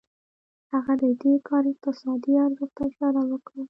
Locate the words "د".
1.01-1.03